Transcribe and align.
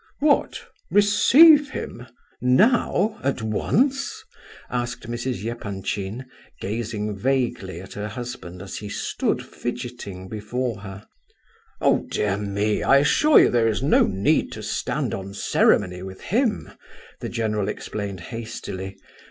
"What, 0.19 0.65
receive 0.89 1.69
him! 1.69 2.07
Now, 2.41 3.19
at 3.23 3.43
once?" 3.43 4.23
asked 4.67 5.07
Mrs. 5.07 5.45
Epanchin, 5.45 6.25
gazing 6.59 7.15
vaguely 7.15 7.79
at 7.79 7.93
her 7.93 8.07
husband 8.07 8.63
as 8.63 8.77
he 8.77 8.89
stood 8.89 9.45
fidgeting 9.45 10.27
before 10.27 10.79
her. 10.79 11.05
"Oh, 11.79 12.07
dear 12.09 12.35
me, 12.37 12.81
I 12.81 12.97
assure 12.97 13.41
you 13.41 13.51
there 13.51 13.67
is 13.67 13.83
no 13.83 14.07
need 14.07 14.51
to 14.53 14.63
stand 14.63 15.13
on 15.13 15.35
ceremony 15.35 16.01
with 16.01 16.21
him," 16.21 16.71
the 17.19 17.29
general 17.29 17.67
explained 17.67 18.21
hastily. 18.21 18.97